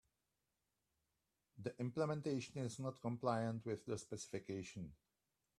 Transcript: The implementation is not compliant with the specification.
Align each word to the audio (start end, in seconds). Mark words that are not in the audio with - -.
The 1.59 1.75
implementation 1.79 2.57
is 2.57 2.79
not 2.79 2.99
compliant 3.03 3.67
with 3.67 3.85
the 3.85 3.99
specification. 3.99 4.93